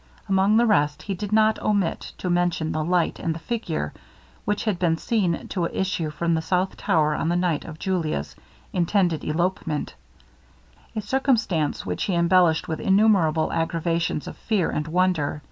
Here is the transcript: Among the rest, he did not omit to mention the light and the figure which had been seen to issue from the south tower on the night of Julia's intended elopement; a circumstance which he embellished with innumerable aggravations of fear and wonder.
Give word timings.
Among 0.27 0.57
the 0.57 0.65
rest, 0.65 1.03
he 1.03 1.13
did 1.13 1.31
not 1.31 1.61
omit 1.61 2.13
to 2.17 2.27
mention 2.31 2.71
the 2.71 2.83
light 2.83 3.19
and 3.19 3.35
the 3.35 3.39
figure 3.39 3.93
which 4.45 4.63
had 4.63 4.79
been 4.79 4.97
seen 4.97 5.47
to 5.49 5.67
issue 5.67 6.09
from 6.09 6.33
the 6.33 6.41
south 6.41 6.75
tower 6.75 7.13
on 7.13 7.29
the 7.29 7.35
night 7.35 7.65
of 7.65 7.77
Julia's 7.77 8.35
intended 8.73 9.23
elopement; 9.23 9.93
a 10.95 11.01
circumstance 11.01 11.85
which 11.85 12.05
he 12.05 12.15
embellished 12.15 12.67
with 12.67 12.79
innumerable 12.79 13.53
aggravations 13.53 14.25
of 14.27 14.37
fear 14.37 14.71
and 14.71 14.87
wonder. 14.87 15.39